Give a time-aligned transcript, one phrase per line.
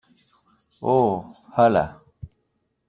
[0.93, 1.21] oh...¡
[1.55, 1.85] hala!